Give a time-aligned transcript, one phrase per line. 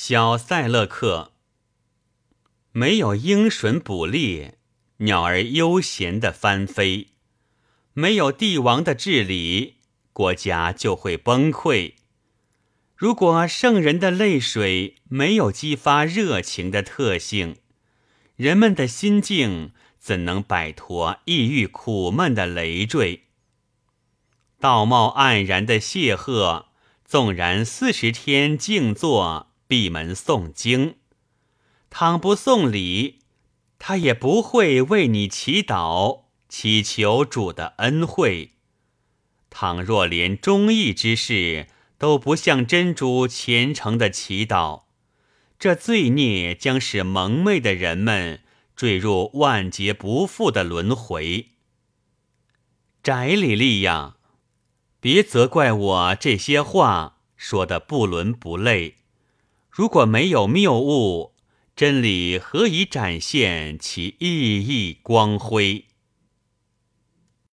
[0.00, 1.32] 小塞勒克
[2.70, 4.56] 没有鹰隼捕猎，
[4.98, 7.08] 鸟儿悠闲的翻飞；
[7.94, 9.78] 没有帝王的治理，
[10.12, 11.94] 国家就会崩溃。
[12.94, 17.56] 如果圣人的泪水没有激发热情的特性，
[18.36, 23.24] 人们的心境怎能摆脱抑郁苦闷的累赘？
[24.60, 26.66] 道貌岸然的谢赫，
[27.04, 29.47] 纵然四十天静坐。
[29.68, 30.96] 闭门诵经，
[31.90, 33.20] 倘不送礼，
[33.78, 38.54] 他也不会为你祈祷，祈求主的恩惠。
[39.50, 41.68] 倘若连忠义之事
[41.98, 44.84] 都不向真主虔诚的祈祷，
[45.58, 48.40] 这罪孽将使蒙昧的人们
[48.74, 51.48] 坠入万劫不复的轮回。
[53.02, 54.16] 翟里利呀，
[54.98, 58.96] 别责怪我这些话说的不伦不类。
[59.70, 61.32] 如果没有谬误，
[61.76, 65.84] 真理何以展现其熠熠光辉？